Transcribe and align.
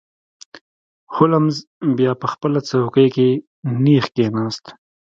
هولمز 1.15 1.55
بیا 1.97 2.11
په 2.21 2.27
خپله 2.33 2.59
څوکۍ 2.69 3.07
کې 3.15 3.27
نیغ 3.83 4.05
کښیناست. 4.15 4.65